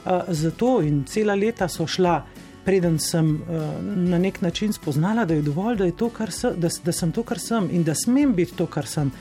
[0.04, 2.22] Uh, zato in cela leta so šla,
[2.64, 6.68] preden sem uh, na nek način spoznala, da je dovolj, da, je kar se, da,
[6.85, 9.12] da sem to, kar sem in da smem biti to, kar sem.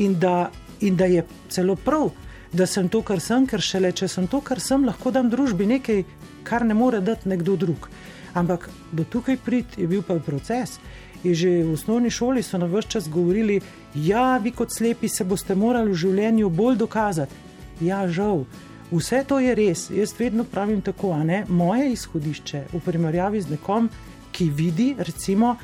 [0.00, 2.10] In da, in da je celo prav,
[2.52, 5.68] da sem to, kar sem, ker šele če sem to, kar sem, lahko dam družbi
[5.68, 6.04] nekaj,
[6.44, 7.88] kar ne more dati nekdo drug.
[8.36, 10.78] Ampak do tukaj prid je bil pa proces.
[11.24, 15.08] In že v osnovni šoli so na vse čas govorili, da ja, vi kot slepi
[15.08, 17.34] se boste morali v življenju bolj dokazati.
[17.80, 18.44] Ja, žal,
[18.90, 19.90] vse to je res.
[19.90, 21.44] Jaz vedno pravim tako, ne?
[21.48, 23.90] moje izhodišče v primerjavi z nekom,
[24.32, 25.56] ki vidi, recimo,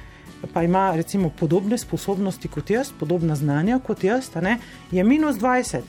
[0.53, 4.59] pa ima recimo, podobne sposobnosti kot jaz, podobna znanja kot jaz, ne?
[4.91, 5.83] je minus 20.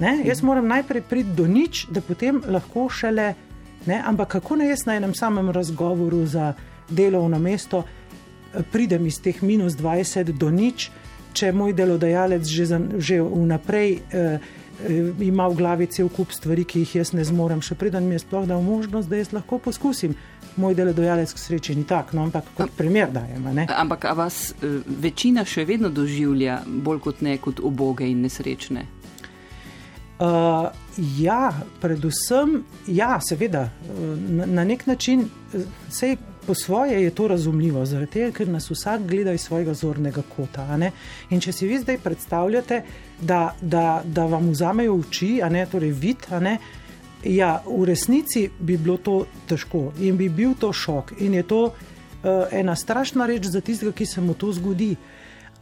[0.00, 0.22] Ne?
[0.24, 3.34] Jaz moram najprej priti do nič, da potem lahko šele.
[3.86, 4.02] Ne?
[4.06, 6.52] Ampak kako naj jaz na enem samem razgovoru za
[6.88, 7.84] delovno mesto?
[8.72, 10.90] Pridem iz teh minus 20 do nič,
[11.32, 14.40] če moj delodajalec že, za, že vnaprej eh,
[14.86, 18.18] eh, ima v glavi cel kup stvari, ki jih jaz ne zmorem, še preden mi
[18.18, 20.16] je sploh dal možnost, da jaz lahko poskusim.
[20.58, 23.46] Moj delodajalec k sreči ni tak, no, ampak kot primer dajem.
[23.68, 28.88] Ampak vas eh, večina še vedno doživlja bolj kot ne kot oboge in nesrečne?
[30.20, 30.66] Uh,
[31.16, 31.48] ja,
[31.80, 32.58] predvsem,
[32.92, 33.70] ja, seveda,
[34.28, 35.22] na, na nek način,
[35.88, 40.78] sej po svoje je to razumljivo, tega, ker nas vsak gleda iz svojega zornega kota.
[41.30, 42.82] In če si vi zdaj predstavljate,
[43.20, 46.58] da, da, da vam vzamejo oči, a ne torej vid, a ne.
[47.24, 51.18] Ja, v resnici bi bilo to težko in bi bil to šok.
[51.20, 54.94] In je to uh, ena strašna reč za tistega, ki se mu to zgodi.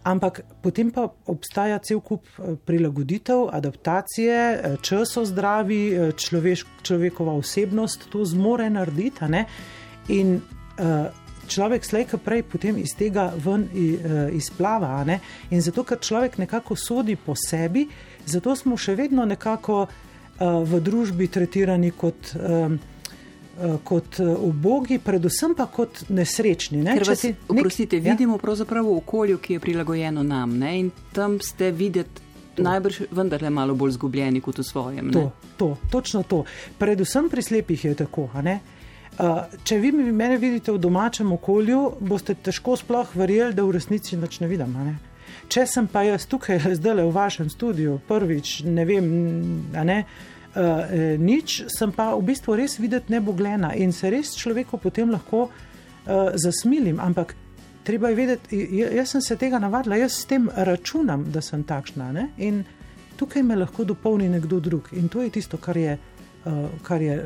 [0.06, 8.06] Ampak potem pa obstaja cel kup eh, prilagoditev, adaptacije, eh, časov zdravi, človeš, človekova osebnost
[8.08, 9.26] to zmore narediti.
[10.08, 10.38] In
[10.78, 11.06] uh,
[11.48, 15.04] človek slejka prej potem iz tega ven uh, izplava.
[15.04, 15.20] Ne?
[15.50, 17.88] In zato, ker človek nekako sodi po sebi,
[18.26, 22.36] zato smo še vedno nekako uh, v družbi tretirani kot.
[22.36, 22.78] Um,
[23.58, 26.78] Kot ubogi, predvsem pa kot nesrečni.
[26.78, 26.92] Ne?
[27.02, 28.12] Vas, nek, oprostite, ja?
[28.14, 30.70] vidimo pravzaprav v okolju, ki je prilagojeno nam ne?
[30.78, 32.22] in tam ste videti
[32.62, 35.10] najbrž vendarle malo bolj zgubljeni kot v svojem.
[35.10, 36.44] To, to, točno to.
[36.78, 38.28] Predvsem pri slepih je tako.
[38.30, 38.77] Uh,
[39.64, 44.38] če vi mene vidite v domačem okolju, boste težko sploh verjeli, da v resnici nič
[44.40, 44.74] ne vidim.
[44.86, 44.94] Ne?
[45.50, 49.08] Če sem pa jaz tukaj, zdaj le v vašem studiu, prvič, ne vem,
[49.74, 49.98] ne,
[50.54, 55.48] uh, nič, sem pa v bistvu res videti neboglena in se res človeku potem lahko
[55.48, 57.00] uh, zasmilim.
[57.02, 57.34] Ampak
[57.88, 62.12] treba je vedeti, jaz sem se tega navadila, jaz s tem računam, da sem takšna.
[62.14, 62.28] Ne?
[62.38, 62.62] In
[63.18, 64.92] tukaj me lahko dopolni nekdo drug.
[64.92, 65.98] In to je tisto, kar je,
[66.82, 67.16] kar je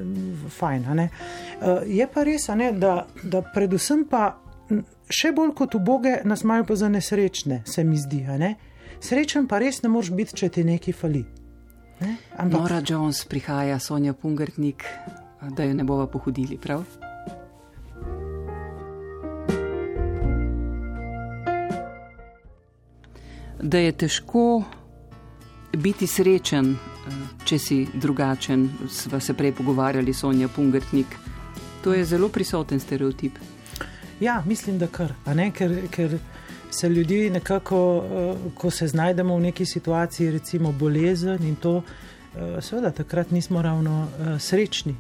[0.48, 0.84] fajn.
[0.88, 4.38] Uh, je pa res, ne, da, da predvsem pa
[5.12, 8.24] še bolj kot uboge nas imajo za nesrečne, se mi zdi.
[9.02, 11.24] Srečen pa res ne moreš biti, če ti nekaj fali.
[12.00, 12.16] Ne?
[12.36, 12.60] Ampak...
[12.60, 14.84] Nora Jones prihaja, Sonja Pungertnik,
[15.56, 16.86] da jo ne bova pohodili, prav?
[23.62, 24.62] da je težko
[25.72, 26.76] biti srečen,
[27.44, 28.68] če si drugačen.
[28.90, 31.16] Sva se prej pogovarjali, Sonja Pungertnik.
[31.84, 33.38] To je zelo prisoten stereotip.
[34.20, 35.14] Ja, mislim, da kar.
[35.54, 36.18] Ker, ker
[36.70, 42.60] se ljudje nekako, eh, ko se znajdemo v neki situaciji, recimo bolezen in to, eh,
[42.60, 44.94] seveda takrat nismo ravno srečni.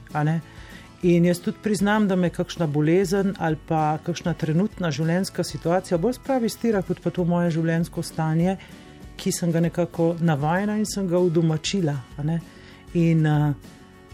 [1.02, 6.12] In jaz tudi priznam, da me kakšna bolezen ali pa kakšna trenutna življenjska situacija bolj
[6.20, 8.56] spravi stira kot pa to moje življenjsko stanje,
[9.22, 11.94] ki sem ga nekako navajena in sem ga udomačila.
[12.94, 13.54] In uh,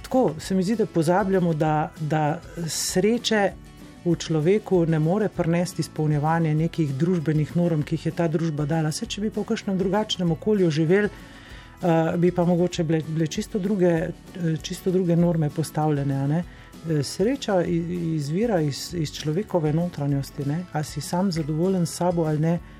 [0.02, 3.42] tako se mi zdi, da pozabljamo, da, da sreče
[4.04, 8.92] v človeku ne more prenesti izpolnjevanje nekih družbenih norm, ki jih je ta družba dala.
[8.92, 13.26] Se, če bi pa v kakšnem drugačnem okolju živeli, uh, bi pa mogoče bile, bile
[13.26, 14.12] čisto, druge,
[14.62, 16.44] čisto druge norme postavljene.
[16.78, 17.62] Eh, sreča
[18.14, 20.64] izvira iz, iz človekove notranjosti, ne?
[20.72, 22.58] ali si sam zadovoljen s sabo ali ne.
[22.58, 22.77] Uh,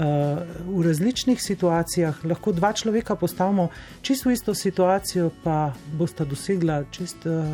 [0.00, 3.68] v različnih situacijah lahko dva človeka postavimo
[4.02, 7.46] čisto isto situacijo, pa bosta dosegla čisto uh,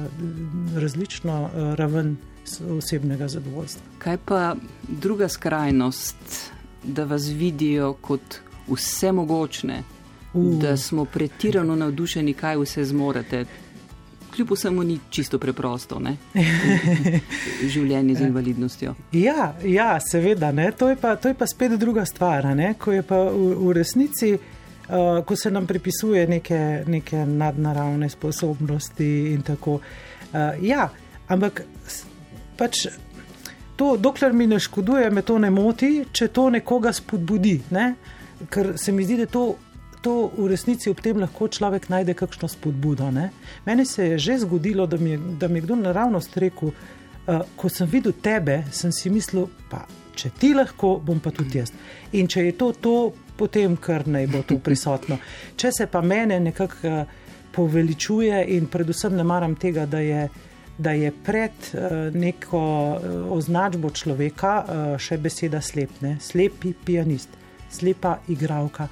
[0.77, 2.17] različno uh, raven
[2.79, 3.83] osebnega zadovoljstva.
[3.99, 4.57] Kaj pa
[4.89, 6.17] druga skrajnost,
[6.83, 9.83] da vas vidijo kot vse mogočne,
[10.35, 10.55] uh.
[10.61, 13.45] da smo pretirano navdušeni, kaj vse zmorete?
[14.37, 16.01] Kljub vsemu ni čisto preprosto,
[17.75, 18.95] življenje z invalidnostjo.
[19.17, 22.47] Ja, ja seveda, to je, pa, to je pa spet druga stvar,
[22.79, 24.37] ko je pa v, v resnici.
[24.87, 29.81] Uh, ko se nam pripisuje neke, neke nadnaravne sposobnosti, in tako.
[30.31, 30.85] Uh, ja,
[31.27, 31.65] ampak
[32.57, 32.85] pač
[33.77, 37.57] to, dokler mi ne škoduje, me to ne moti, če to nekoga spodbudi.
[37.75, 37.89] Ne?
[38.51, 39.49] Ker se mi zdi, da to
[40.07, 43.11] to v resnici ob tem lahko človek najde kakšno spodbudo.
[43.11, 43.33] Ne?
[43.67, 47.41] Meni se je že zgodilo, da mi je, da mi je kdo naravnost rekel, uh,
[47.57, 49.83] ko sem videl tebe, sem si mislil, pa
[50.15, 51.73] če ti lahko, bom pa tudi jaz.
[52.15, 52.95] In če je to to,
[53.37, 55.19] potem kar naj bo tu prisotno.
[55.59, 60.29] Če se pa mene nekako uh, poveličuje in predvsem ne maram tega, da je.
[60.77, 67.33] Da je pred uh, neko uh, označbo človeka uh, še beseda slepne, slepi pianist,
[67.73, 68.85] slepa igravka.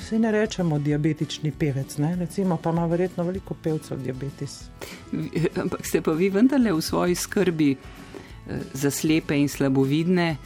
[0.00, 2.14] Se ne rečemo diabetični pevec, ne?
[2.16, 4.70] recimo pa ima verjetno veliko pevcev diabetes.
[5.62, 10.36] Ampak ste pa vi vendarle v svoji skrbi eh, za slepe in slabovidne.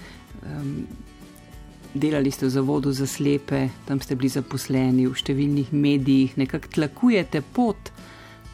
[1.94, 7.42] Delali ste v zavodu za slepe, tam ste bili zaposleni v številnih medijih, nekako tlakujete
[7.42, 7.90] pot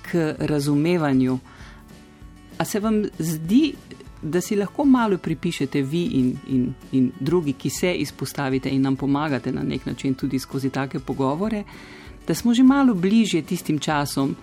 [0.09, 1.37] k razumevanju.
[2.57, 3.77] A se vam zdi,
[4.27, 8.97] da si lahko malo pripišete vi in, in, in drugi, ki se izpostavite in nam
[8.97, 11.65] pomagate na nek način tudi skozi take pogovore,
[12.27, 14.37] da smo že malo bližje tistim časom,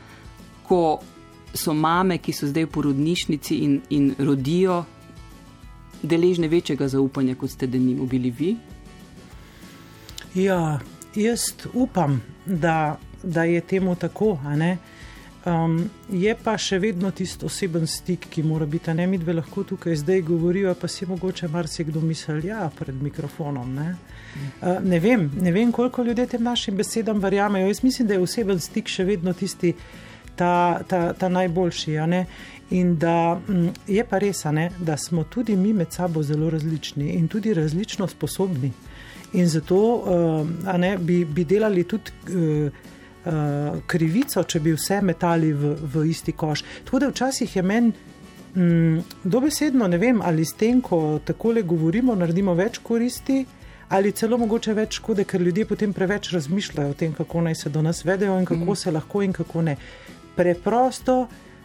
[0.64, 1.00] ko
[1.54, 4.84] so mame, ki so zdaj v porodnišnici in, in rodijo,
[6.04, 8.56] deležne večjega zaupanja, kot ste denimo bili vi.
[10.36, 10.80] Ja,
[11.16, 14.40] jaz upam, da, da je temu tako.
[15.46, 18.94] Um, je pa še vedno tisti oseben stik, ki mora biti.
[18.96, 23.74] Ne, mi dve lahko tukaj zdaj govorijo, pa si mogoče marsikdo misli, ja, pred mikrofonom.
[23.76, 23.88] Ne?
[24.62, 27.68] Uh, ne, vem, ne vem, koliko ljudi tem našim besedam verjamejo.
[27.68, 29.74] Jaz mislim, da je oseben stik še vedno tisti,
[30.40, 32.00] ta, ta, ta najboljši.
[32.72, 37.18] In da m, je pa res, ne, da smo tudi mi med sabo zelo različni
[37.20, 38.72] in tudi različno sposobni.
[39.34, 42.16] In zato uh, ne, bi, bi delali tudi.
[42.32, 42.92] Uh,
[43.26, 46.64] uh, krivico, če bi vse metali v, v isti koš.
[46.86, 47.94] Tako da včasih je meni
[48.56, 53.40] Mm, dobesedno ne vem, ali s tem, ko tako le govorimo, naredimo več koristi,
[53.90, 57.72] ali celo mogoče več škode, ker ljudje potem preveč razmišljajo o tem, kako naj se
[57.74, 58.76] do nas vedejo in kako mm.
[58.76, 59.76] se lahko in kako ne.
[60.36, 61.18] Preprosto,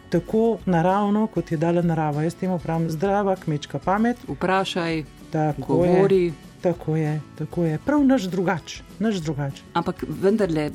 [0.09, 2.25] tako naravno, kot je dala narava.
[2.25, 4.17] Jaz temu pravim zdrava, kmečka pamet.
[4.27, 6.23] Vprašaj, tako govori.
[6.25, 7.79] Je, tako je, tako je.
[7.85, 9.61] Prav naš drugač, naš drugač.
[9.77, 10.71] Ampak vendarle,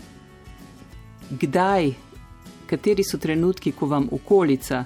[1.31, 1.93] kdaj,
[2.67, 4.85] kateri so trenutki, ko vam okolica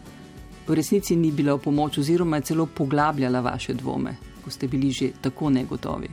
[0.68, 4.90] v resnici ni bila v pomoč, oziroma je celo poglabljala vaše dvome, ko ste bili
[4.90, 6.08] že tako negotovi?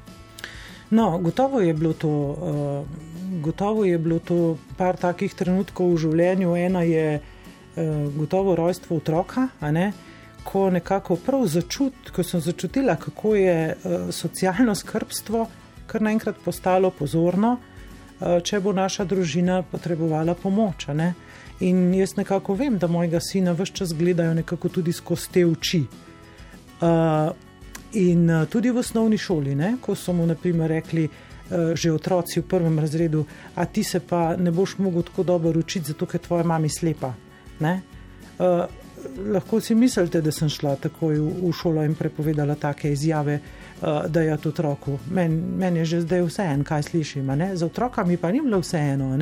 [0.90, 2.10] No, gotovo je bilo to.
[2.10, 6.56] Uh, Gotovo je bilo to par takih trenutkov v življenju.
[6.56, 7.84] Ena je uh,
[8.16, 9.92] gotovo rojstvo otroka, ne?
[10.46, 15.48] ko nekako prav začut, ko sem začutila, kako je uh, socialno skrbstvo
[15.86, 17.75] kar naenkrat postalo pozorno, uh,
[18.20, 20.88] če bo naša družina potrebovala pomoč.
[20.96, 21.14] Ne?
[21.60, 25.84] In jaz nekako vem, da mojega sina vse čas gledajo nekako tudi skozi te oči.
[26.82, 27.32] Uh,
[27.96, 32.42] in uh, tudi v osnovni šoli, ne, ko so mu naprimer rekli, uh, že otroci
[32.42, 33.24] v prvem razredu,
[33.56, 36.76] a ti se pa ne boš mogel tako dobro učiti, zato ker tvoja mama je
[36.76, 37.14] slepa.
[37.60, 38.66] Uh,
[39.32, 43.40] lahko si mislite, da sem šla takoj v, v šolo in prepovedala take izjave,
[43.82, 45.00] uh, da je to otroku.
[45.12, 47.32] Meni men je že zdaj vseeno, kaj slišim.
[47.54, 49.18] Za otroka mi pa ni bilo vseeno.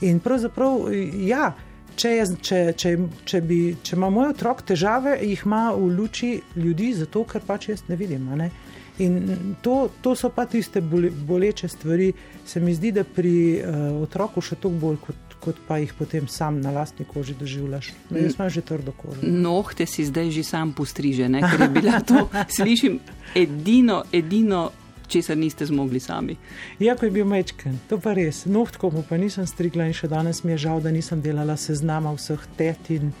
[0.00, 0.92] In pravzaprav,
[1.26, 1.52] ja,
[1.96, 6.32] če, je, če, če, če, bi, če ima moj otrok težave, jih ima v luči
[6.56, 8.28] ljudi, zato ker pač jaz ne vidim.
[8.38, 8.50] Ne?
[8.98, 12.12] In to, to so pa tiste boleče stvari,
[12.46, 15.27] se mi zdi, da pri uh, otroku še toliko bolj kot.
[15.38, 17.92] Kot pa jih potem sam na lastni koži doživljaš.
[18.10, 19.22] Jaz imam že trdo kožo.
[19.22, 21.40] Nohte si zdaj že sam postriže, ne?
[21.40, 22.26] ker je bila to,
[22.58, 22.98] slišim,
[23.34, 24.70] edino, edino
[25.08, 26.36] česar niste zmogli sami.
[26.78, 28.44] Ja, ko je bil mečken, to pa res.
[28.46, 32.44] Nohtko pa nisem strigla in še danes mi je žal, da nisem delala seznama vseh
[32.58, 33.12] tet in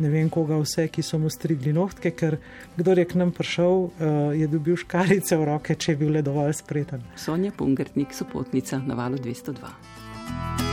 [0.00, 2.38] ne vem koga vse, ki so mu strigli nohtke, ker
[2.76, 6.24] kdo je k nam prišel, uh, je dobil škarice v roke, če je bil le
[6.24, 7.04] dovolj spreten.
[7.20, 10.69] Sonja Pungertnik, sopotnica na valu 202.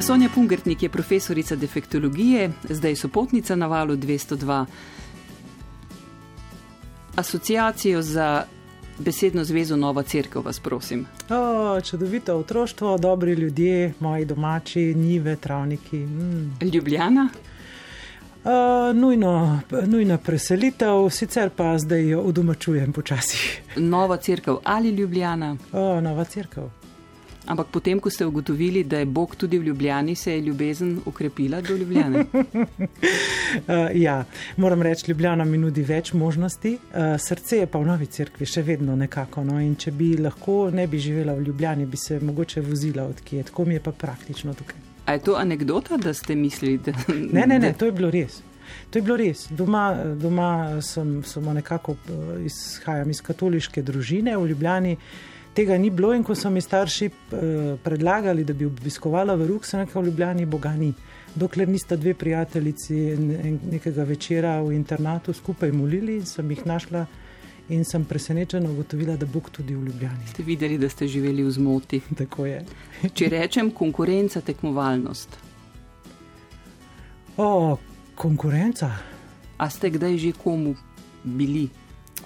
[0.00, 4.66] Sonja Pungertnik je profesorica defektologije, zdaj sopotnica na valu 202
[7.16, 8.44] asociacijo za
[8.98, 11.06] besedno zvezo Nova Cerkev, vas prosim.
[11.30, 15.96] O, čudovito otroštvo, dobri ljudje, moji domači, njive, travniki.
[15.96, 16.56] Mm.
[16.72, 17.28] Ljubljana.
[18.44, 23.60] Uh, nujno, nujna preselitev, sicer pa zdaj jo udomačujem počasi.
[23.76, 25.56] Nova crkva ali Ljubljana?
[25.72, 26.70] Uh, nova crkva.
[27.46, 31.60] Ampak potem, ko ste ugotovili, da je Bog tudi v Ljubljani, se je ljubezen ukrepila
[31.60, 32.24] do Ljubljane?
[32.32, 34.24] uh, ja,
[34.56, 38.62] moram reči, Ljubljana mi nudi več možnosti, uh, srce je pa v novi cerkvi še
[38.62, 39.44] vedno nekako.
[39.44, 39.60] No?
[39.60, 43.64] In če bi lahko ne bi živela v Ljubljani, bi se mogoče vozila odkje, tako
[43.64, 44.76] mi je pa praktično tukaj.
[45.06, 46.92] A je to anekdota, da ste mislili, da.
[47.32, 48.42] Ne, ne, ne, to je bilo res.
[48.90, 49.48] To je bilo res.
[49.50, 51.96] Doma, doma sem, sem nekako
[52.46, 54.96] izhajam iz katoliške družine v Ljubljani
[55.54, 56.12] tega ni bilo.
[56.14, 57.38] In ko so mi starši uh,
[57.82, 60.92] predlagali, da bi obiskovala v Ruk, sem rekel: v Ljubljani Boga ni.
[61.34, 62.94] Dokler nista dve prijateljici
[63.70, 67.06] nekega večera v internatu skupaj molili, sem jih našla
[67.70, 70.26] in sem presenečena ugotovila, da Bog tudi v Ljubljani.
[70.26, 72.00] Ste videli, da ste živeli v zmoti.
[72.20, 72.64] Tako je.
[73.14, 75.38] Če rečem konkurenca, tekmovalnost.
[77.36, 77.78] O,
[78.14, 78.90] konkurenca.
[79.58, 80.74] A ste kdaj že komu
[81.24, 81.68] bili?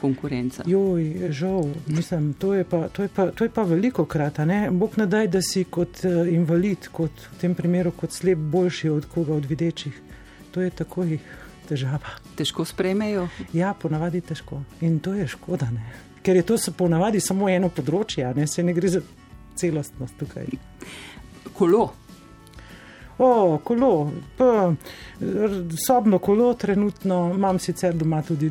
[0.00, 0.64] Konkurenca.
[0.66, 4.38] Joj, žal, mislim, to je pa, to je pa, to je pa veliko krat.
[4.70, 8.88] Bog ne daj, da si kot uh, invalid, kot v tem primeru kot slep, boljši
[8.88, 10.00] od koga od videčih.
[10.54, 11.18] To je takoj
[11.68, 12.18] težava.
[12.36, 13.28] Težko sprejmejo?
[13.52, 14.62] Ja, ponavadi težko.
[14.80, 15.86] In to je škoda, ne?
[16.24, 18.46] ker je to ponavadi samo eno področje, ne?
[18.48, 19.02] se ne gre za
[19.60, 20.48] celostnost tukaj.
[21.52, 21.90] Kolo.
[23.18, 24.72] O, kolo, pa,
[25.86, 28.48] sobno kolo, trenutno imam sicer doma tudi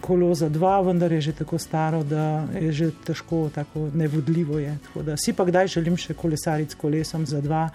[0.00, 4.78] kolo za dva, vendar je že tako staro, da je že težko, tako nevodljivo je.
[4.94, 7.68] Da, si pa kdaj želim še kolesariti s kolesom za dva,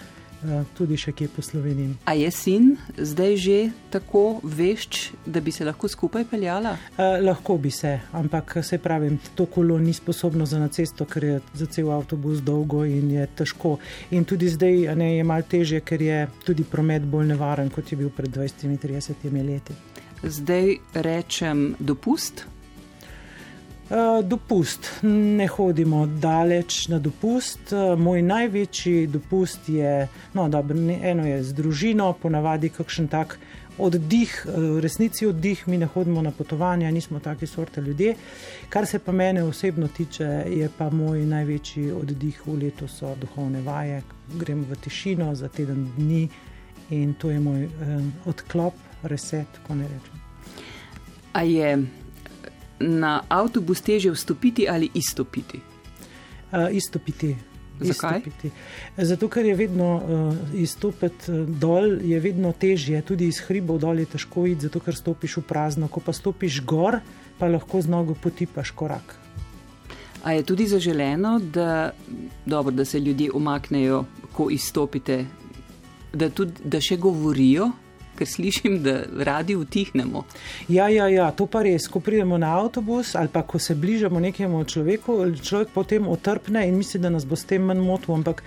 [0.43, 1.95] eh, tudi še kje po Sloveniji.
[2.05, 3.57] A je sin zdaj že
[3.89, 6.75] tako vešč, da bi se lahko skupaj peljala?
[6.97, 11.23] Eh, lahko bi se, ampak se pravim, to kolo ni sposobno za na cesto, ker
[11.23, 13.77] je za cel avtobus dolgo in je težko.
[14.11, 17.97] In tudi zdaj ne, je mal težje, ker je tudi promet bolj nevaren, kot je
[17.97, 22.45] bil pred 20-30 leti zdaj rečem dopust?
[23.89, 24.89] Uh, dopust.
[25.03, 27.71] Ne hodimo daleč na dopust.
[27.71, 33.39] Uh, moj največji dopust je, no, dobro, eno je z družino, ponavadi kakšen tak
[33.77, 38.13] oddih, uh, v resnici oddih, mi ne hodimo na potovanja, nismo taki sorte ljudje.
[38.69, 43.61] Kar se pa mene osebno tiče, je pa moj največji oddih v letu so duhovne
[43.65, 44.03] vaje.
[44.37, 46.27] Grem v tišino za teden dni
[46.89, 50.15] in to je moj um, odklop reset, ko ne rečem.
[51.33, 51.85] A je
[52.79, 55.59] na avtobus teže vstopiti ali izstopiti?
[56.51, 57.35] Uh, izstopiti.
[57.79, 58.17] Zakaj?
[58.17, 58.51] Izstopiti.
[58.97, 64.05] Zato, ker je vedno uh, izstopiti dol, je vedno težje, tudi iz hribov dol je
[64.15, 65.87] težko iti, zato ker stopiš v prazno.
[65.87, 66.99] Ko pa stopiš gor,
[67.39, 69.15] pa lahko z nogo potipaš korak.
[70.23, 71.91] A je tudi zaželeno, da,
[72.45, 75.25] dobro, da se ljudje umaknejo, ko izstopite,
[76.13, 77.71] da, tudi, da še govorijo,
[78.19, 78.95] ker slišim, da
[79.25, 80.25] radi utihnemo.
[80.67, 81.87] Ja, ja, ja, to pa res.
[81.89, 86.77] Ko pridemo na avtobus ali pa ko se bližamo nekemu človeku, človek potem otrpne in
[86.77, 88.19] misli, da nas bo s tem manj motil.
[88.19, 88.43] Ampak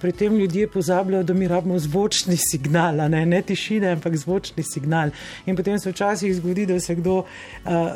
[0.00, 5.10] pri tem ljudje pozabljajo, da mi rabimo zvočni signal, ne, ne tišine, ampak zvočni signal.
[5.46, 7.24] In potem se včasih zgodi, da se kdo uh,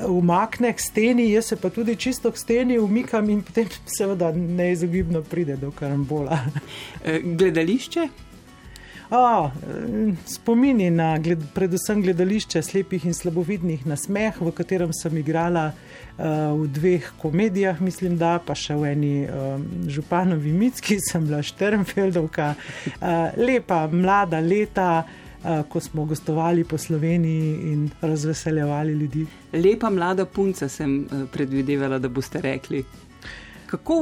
[0.09, 5.23] umakne k steni, jaz se pa tudi čisto k steni umikam in potem seveda neizogibno
[5.23, 6.41] pride do karambola.
[7.05, 8.09] Eh, gledališče?
[9.11, 9.51] O,
[10.27, 16.53] spomini na gled, predvsem gledališče slepih in slabovidnih na smeh, v katerem sem igrala uh,
[16.55, 22.53] v dveh komedijah, mislim, da pa še v eni um, županovi mitski, sem bila Šternfeldovka,
[22.55, 24.93] uh, lepa, mlada leta.
[25.41, 29.23] Uh, ko smo gostovali po Sloveniji in razveseljevali ljudi.
[29.57, 30.99] Lepa mlada punca sem
[31.33, 32.83] predvidevala, da boste rekli.
[33.67, 33.97] Kako,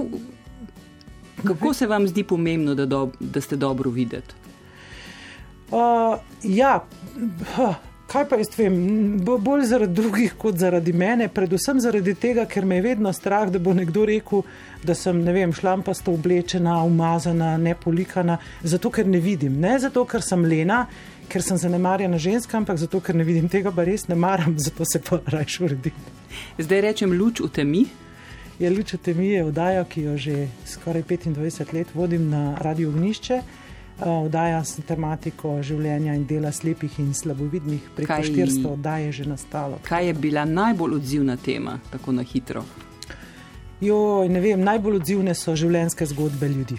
[1.45, 4.48] kako se vam zdi pomembno, da, do, da ste dobro videti?
[5.69, 6.87] Uh, ja,
[8.09, 8.77] kaj pa jaz vem,
[9.21, 13.61] bolj zaradi drugih kot zaradi mene, predvsem zaradi tega, ker me je vedno strah, da
[13.61, 14.47] bo nekdo rekel,
[14.83, 19.61] da sem vem, šlampasto oblečena, umazana, nepolikana, zato ker ne vidim.
[19.61, 20.87] Ne zato, ker sem lena,
[21.29, 24.89] ker sem zanemarjena ženska, ampak zato, ker ne vidim tega, pa res ne maram, zato
[24.89, 26.05] se pa rajš uredim.
[26.59, 27.87] Zdaj rečem luč v temi.
[28.59, 32.89] Je luč v temi je vdaja, ki jo že skoraj 25 let vodim na Radio
[32.89, 33.43] Ognišče.
[33.99, 39.25] Vdaja s tematiko življenja in dela slepih in slabovidnih, preko kaj, 400 oddaj je že
[39.27, 39.81] nastalo.
[39.83, 42.63] Kaj je bila najbolj odzivna tema, tako na hitro?
[43.81, 46.79] Jo, ne vem, najbolj odzivne so življenjske zgodbe ljudi.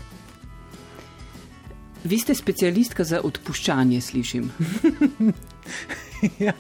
[2.03, 4.47] Vi ste specialistka za odpuščanje, slišim.
[6.45, 6.53] ja,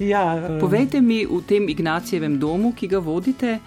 [0.00, 0.24] ja,
[0.60, 3.58] Povejte mi v tem Ignacijevem domu, ki ga vodite,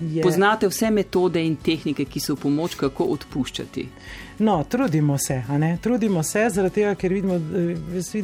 [0.00, 0.22] je.
[0.22, 3.86] Poznate vse metode in tehnike, ki so v pomoč, kako odpuščati?
[4.38, 5.42] No, trudimo se,
[5.82, 7.38] trudimo se, zaradi tega, ker vidimo,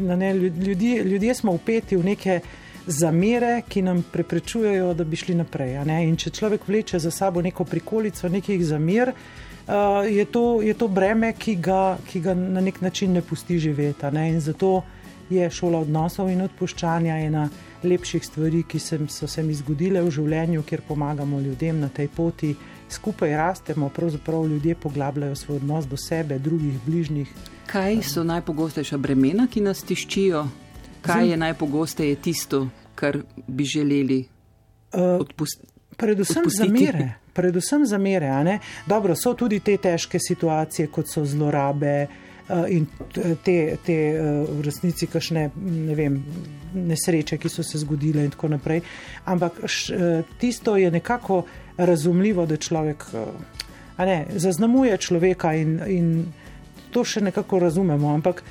[0.09, 2.41] da ne, ljudje, ljudje smo upeti v neke
[2.87, 5.79] zamere, ki nam preprečujejo, da bi šli naprej.
[6.03, 10.89] In če človek vleče za sabo neko prikolico nekih zamer, uh, je, to, je to
[10.89, 14.11] breme, ki ga, ki ga na nek način ne pusti živeti.
[14.13, 14.29] Ne?
[14.35, 14.83] In zato
[15.31, 17.49] je šola odnosov in odpuščanja ena
[17.85, 22.09] lepših stvari, ki sem, so se mi zgodile v življenju, kjer pomagamo ljudem na tej
[22.09, 22.55] poti,
[22.93, 27.33] skupaj rastemo, pravzaprav ljudje poglabljajo svoj odnos do sebe, drugih, bližnjih.
[27.67, 30.47] Kaj so najpogostejša bremena, ki nas tiščijo?
[31.03, 35.73] Kaj je najpogosteje tisto, kar bi želeli uh, odpustiti?
[35.97, 37.15] Predvsem zamere.
[37.33, 38.59] Predvsem zamere.
[38.87, 42.32] Dobro, so tudi te težke situacije, kot so zlorabe, uh,
[42.69, 42.87] in
[43.43, 46.19] te, te eh, v resnici kašne ne vem,
[46.75, 48.83] nesreče, ki so se zgodile in tako naprej.
[49.25, 51.43] Ampak eh, tisto je nekako
[51.77, 53.05] razumljivo, da človek
[53.99, 56.11] ne, zaznamuje človeka in, in
[56.91, 58.13] to še nekako razumemo.
[58.15, 58.43] Ampak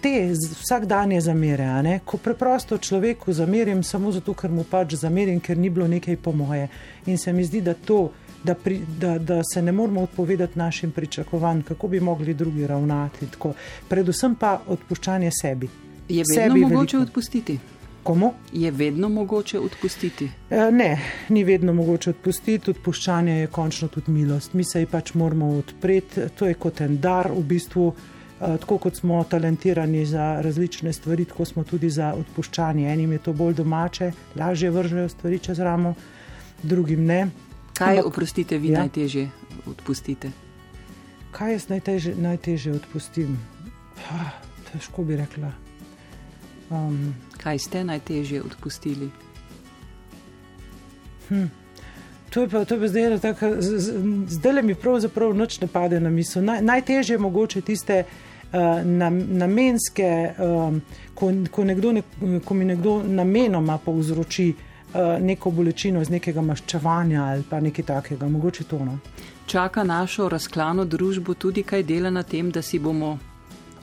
[0.00, 5.56] te vsakdanje zamere, ne, ko preprosto človeku zamerim samo zato, ker mu pač zamerim, ker
[5.56, 6.68] ni bilo nekaj po moje.
[7.06, 8.10] In se mi zdi, da to
[8.46, 13.26] da, pri, da, da se ne moramo odpovedati našim pričakovanjem, kako bi mogli drugi ravnati.
[13.30, 13.52] Tako.
[13.88, 15.68] Predvsem pa odpuščanje sebi.
[16.08, 17.10] Je vedno sebi mogoče veliko.
[17.10, 17.58] odpustiti?
[18.02, 18.32] Komu?
[18.52, 20.28] Je vedno mogoče odpustiti?
[20.50, 22.70] E, ne, ni vedno mogoče odpustiti.
[22.70, 24.54] Odpuščanje je končno tudi milost.
[24.54, 26.28] Mi se ji pač moramo odpreti.
[26.38, 27.88] To je kot en dar v bistvu.
[27.90, 32.86] E, tako kot smo talentirani za različne stvari, tako smo tudi za odpuščanje.
[32.92, 35.94] Enim je to bolj domače, lažje vržejo stvari čez ramo,
[36.62, 37.26] drugim ne.
[37.78, 38.78] Kaj, oprostite, vi ja?
[38.78, 39.30] najtežje
[39.66, 40.30] odpustite?
[41.30, 43.36] Kaj jaz najtežje, najtežje odpustim?
[44.10, 44.32] Ah,
[44.70, 45.52] težko bi rekla.
[46.70, 49.10] Um, kaj ste najtežje odpustili?
[51.28, 51.50] Hm.
[52.30, 53.92] To je pa, to je pa zdaj, tako, z, z,
[54.38, 56.44] zdaj le mi pravzaprav noč ne pade na misel.
[56.44, 60.80] Naj, najtežje je mogoče tiste uh, nam, namenske, um,
[61.14, 62.02] ko, ko, nekdo, ne,
[62.44, 64.54] ko mi nekdo namenoma povzroči
[65.20, 68.78] neko bolečino iz nekega maščevanja ali pa nekaj takega, mogoče to.
[68.84, 68.98] No.
[69.46, 73.18] Čaka našo razklano družbo tudi kaj dela na tem, da si bomo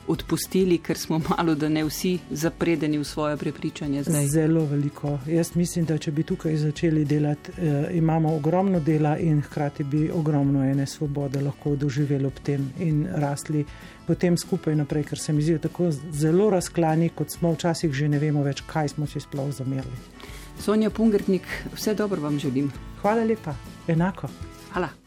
[0.08, 4.28] odpustili, ker smo malo, da ne vsi zapredeni v svoje prepričanje zdaj?
[4.28, 5.20] Zelo veliko.
[5.28, 10.10] Jaz mislim, da če bi tukaj začeli delati, eh, imamo ogromno dela in hkrati bi
[10.12, 13.66] ogromno ene svobode lahko doživeli ob tem in rasli
[14.08, 18.20] potem skupaj naprej, ker se mi zdijo tako zelo razklani, kot smo včasih že ne
[18.20, 19.98] vemo več, kaj smo si sploh zamerili.
[20.64, 21.44] Sonja Pungertnik,
[21.74, 22.72] vse dobro vam želim.
[23.02, 23.56] Hvala lepa,
[23.88, 24.28] enako.
[24.74, 25.03] Hvala.